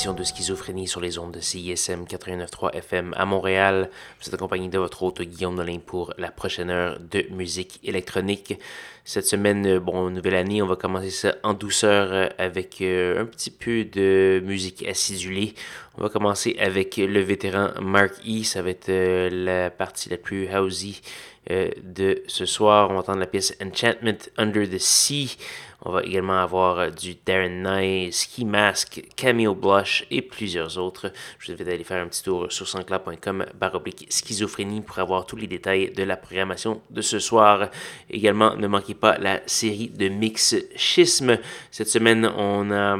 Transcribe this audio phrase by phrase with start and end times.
[0.00, 3.90] Édition de Schizophrénie sur les ondes de CISM 89.3 FM à Montréal.
[4.18, 8.58] Vous êtes accompagné de votre hôte Guillaume Nolin pour la prochaine heure de musique électronique.
[9.04, 13.20] Cette semaine, euh, bon, nouvelle année, on va commencer ça en douceur euh, avec euh,
[13.20, 15.52] un petit peu de musique acidulée.
[15.98, 18.42] On va commencer avec le vétéran Mark E.
[18.42, 18.90] Ça va être
[19.30, 21.02] la partie la plus housey
[21.50, 22.88] de ce soir.
[22.88, 25.36] On va entendre la pièce Enchantment Under the Sea.
[25.82, 31.12] On va également avoir euh, du Darren Nye, Ski Mask, Cameo Blush et plusieurs autres.
[31.38, 35.24] Je vous invite à aller faire un petit tour sur sanscloud.com baroblique schizophrénie pour avoir
[35.24, 37.70] tous les détails de la programmation de ce soir.
[38.10, 41.38] Également, ne manquez pas la série de mix schisme.
[41.70, 42.98] Cette semaine, on a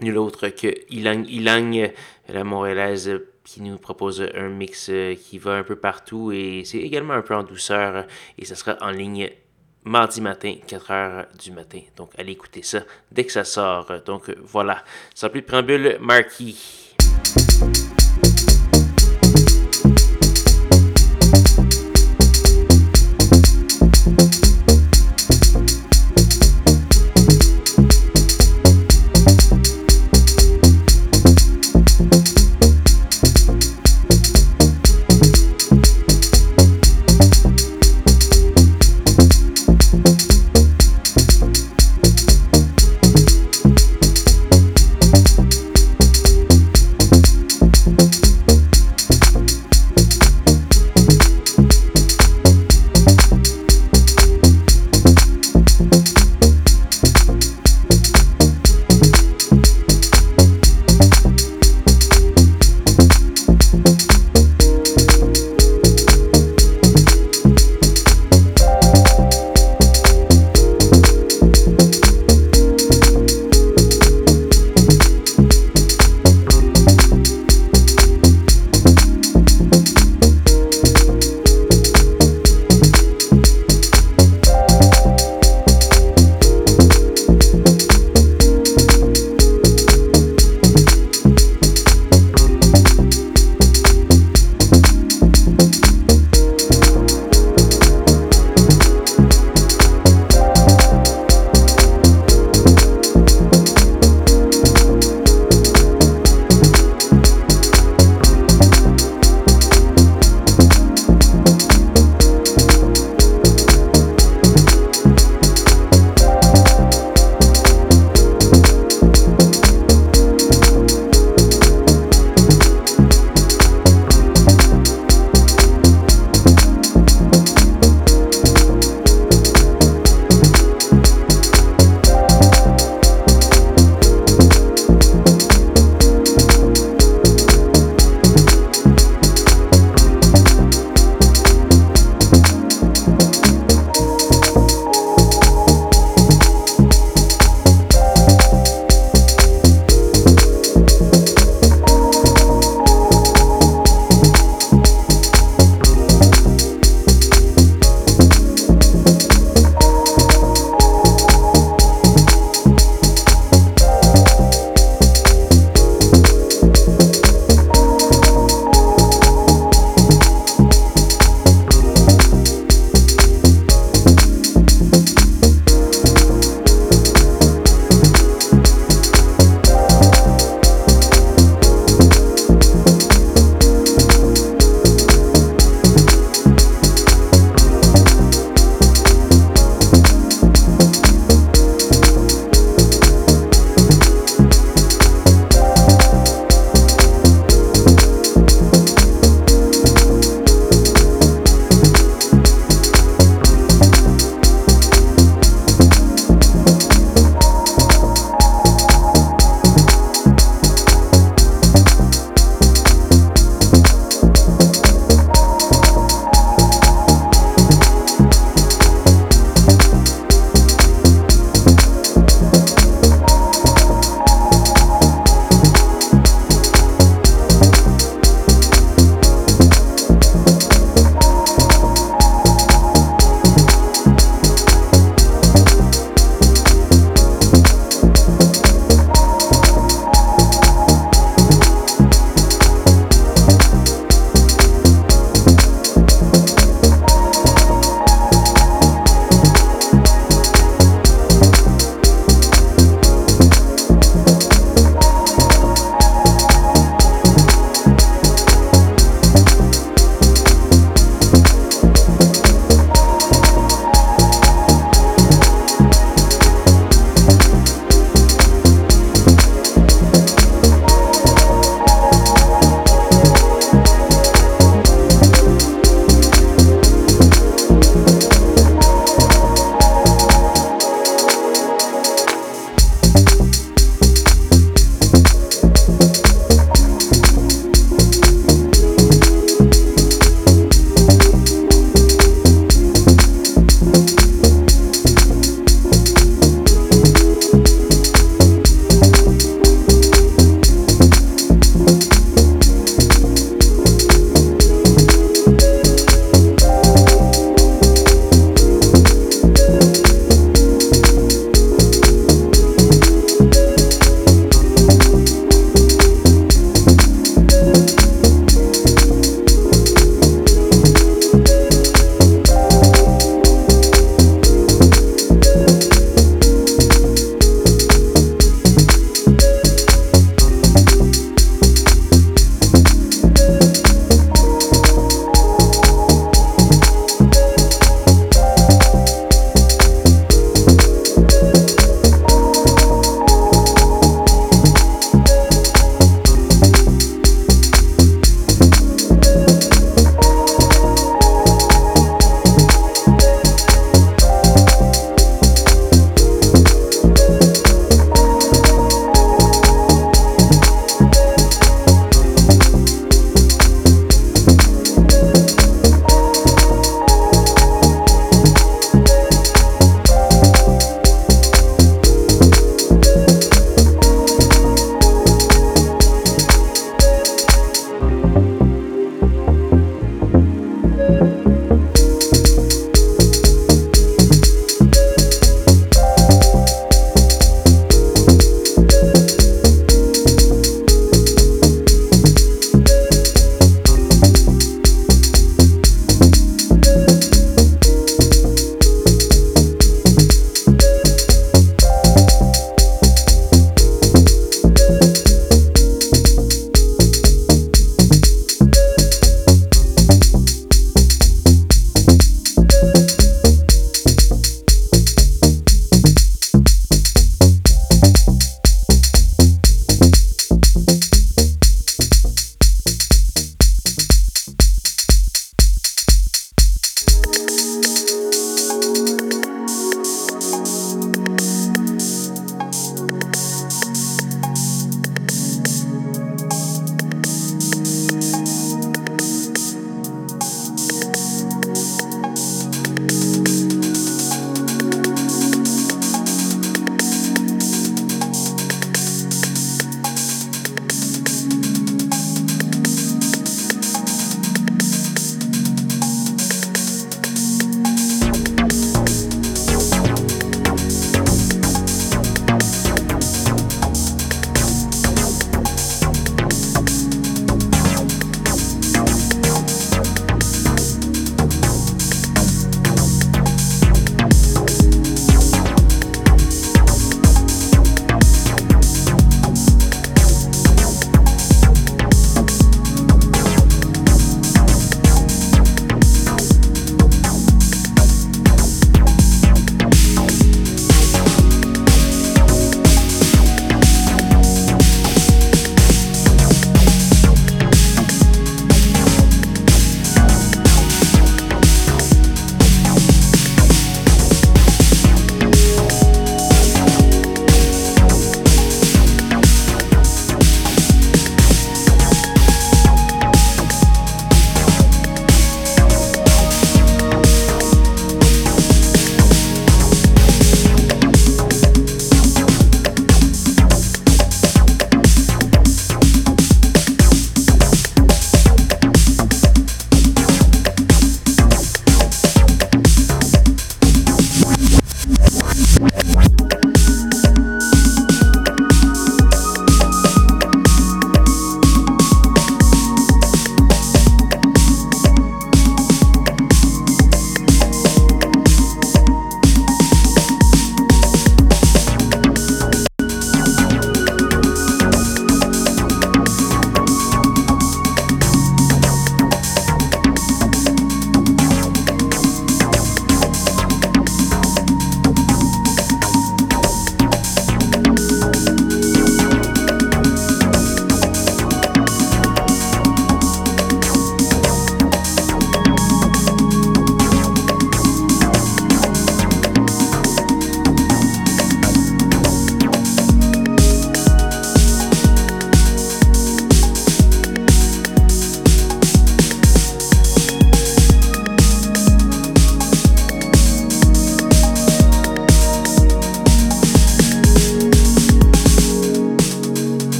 [0.00, 1.92] nul autre que Ilang Ilang,
[2.28, 6.78] la montréalaise qui nous propose un mix euh, qui va un peu partout et c'est
[6.78, 8.06] également un peu en douceur
[8.38, 9.30] et ça sera en ligne
[9.84, 11.80] mardi matin, 4 heures du matin.
[11.96, 13.90] Donc, allez écouter ça dès que ça sort.
[14.04, 14.84] Donc, voilà.
[15.14, 16.94] Sans plus de préambule, Marquis.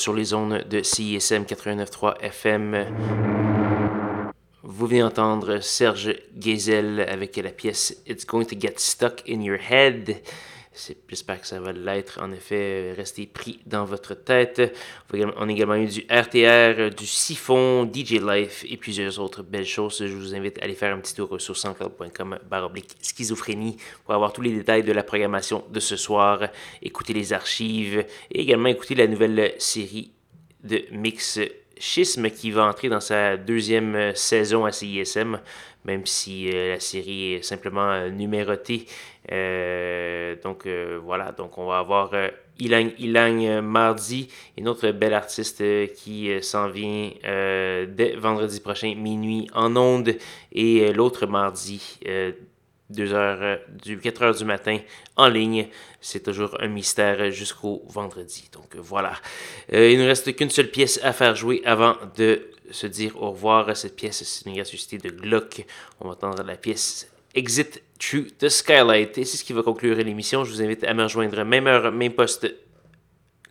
[0.00, 2.86] Sur les zones de CISM 89.3 FM,
[4.62, 9.58] vous venez entendre Serge Geisel avec la pièce It's Going to Get Stuck in Your
[9.58, 10.22] Head.
[10.72, 12.20] J'espère que ça va l'être.
[12.22, 14.72] En effet, restez pris dans votre tête.
[15.12, 19.98] On a également eu du RTR, du Siphon, DJ Life et plusieurs autres belles choses.
[19.98, 24.32] Je vous invite à aller faire un petit tour sur soundcloud.com baroblique schizophrénie pour avoir
[24.32, 26.48] tous les détails de la programmation de ce soir,
[26.82, 30.12] écouter les archives et également écouter la nouvelle série
[30.62, 31.40] de Mix
[31.80, 35.40] Schisme qui va entrer dans sa deuxième saison à CISM,
[35.86, 38.84] même si euh, la série est simplement euh, numérotée.
[39.32, 45.14] Euh, donc euh, voilà, donc on va avoir euh, Ilang Ilang mardi, une autre belle
[45.14, 45.62] artiste
[45.94, 50.14] qui s'en vient dès vendredi prochain, minuit en ondes,
[50.52, 52.32] et l'autre mardi, euh,
[52.90, 54.78] 2 heures, du 4 heures du matin
[55.16, 55.68] en ligne.
[56.00, 58.50] C'est toujours un mystère jusqu'au vendredi.
[58.52, 59.12] Donc voilà.
[59.72, 63.76] Il ne reste qu'une seule pièce à faire jouer avant de se dire au revoir.
[63.76, 65.64] Cette pièce, c'est une gracieuseté de Glock.
[66.00, 69.18] On va entendre la pièce Exit Through the Skylight.
[69.18, 70.44] Et c'est ce qui va conclure l'émission.
[70.44, 72.52] Je vous invite à me rejoindre même heure, même poste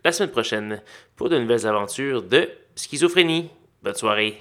[0.04, 0.82] la semaine prochaine
[1.16, 3.50] pour de nouvelles aventures de schizophrénie.
[3.82, 4.38] Bonne soirée.